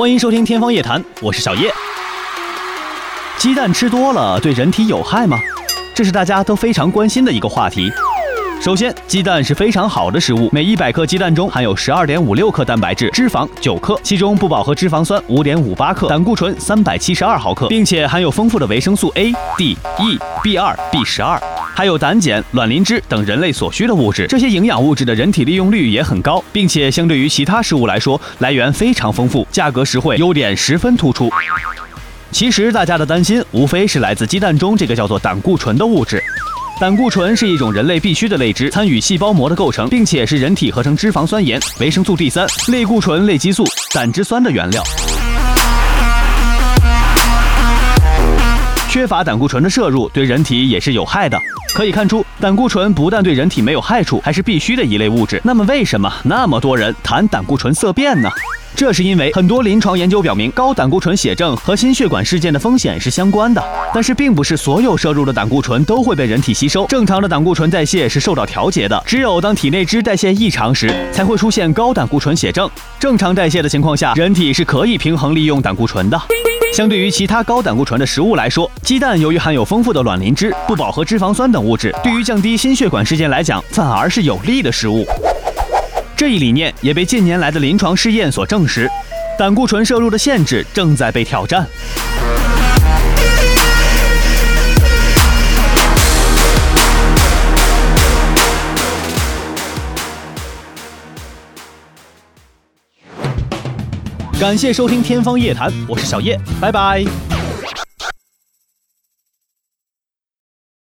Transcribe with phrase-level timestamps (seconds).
[0.00, 1.70] 欢迎收听《天方夜谭》，我是小叶。
[3.36, 5.36] 鸡蛋吃多了对人体有害吗？
[5.94, 7.92] 这是大家都非常关心的一个话题。
[8.62, 21.38] 首先，鸡蛋是非常好的食物，每一百克鸡蛋中含有十二点五六克蛋白质，脂肪九克，其中不饱和脂肪酸五点五八克，胆固醇三百七十二毫克，并且含有丰富的维生素 A、D、E、B 二、B 十二，
[21.74, 24.26] 还有胆碱、卵磷脂等人类所需的物质。
[24.28, 31.30] 这些营养物质的人体利用率也很高，并且相对于其他食物来说，来源非常丰富，价格实惠，优点十分突出。
[32.30, 36.22] 其实大家的担心无非是来自鸡蛋中这个叫做胆固醇的物质。
[36.80, 44.82] 胆固醇是一种人类必需的类脂，参与细胞膜的构成，并且是人体合成脂肪酸盐、维生素 D 三、类固醇类激素、胆汁酸的原料。
[48.90, 51.38] 缺乏胆固醇的摄入对人体也是有害的。
[51.72, 55.40] 可以看出，胆固醇不但对人体没有害处，还是必须的一类物质。
[55.44, 58.28] 那么，为什么那么多人谈胆固醇色变呢？
[58.74, 63.62] 这是因为很多临床研究表明，高胆固醇血症和心血管事件的风险是相关的。
[63.94, 66.84] 但是，并不是所有摄入的胆固醇都会被人体吸收。
[66.86, 72.68] 正常的胆固醇代谢是受到调节的，只有当体内脂代谢异常时，才会出现高胆固醇血症。
[72.98, 76.20] 正常代谢的情况下，人体是可以平衡利用胆固醇的。
[76.72, 85.04] 相对于其他高胆固醇的食物来说，鸡蛋由于含有丰富的卵磷脂、不饱和脂肪酸等物质，对于降低心血管事件来讲，反而是有利的食物。
[86.16, 88.88] 这一理念也被近年来的临床试验所证实，
[89.36, 91.66] 胆固醇摄入的限制正在被挑战。
[104.40, 107.04] 感谢收听《天方夜谭》，我是小叶，拜拜。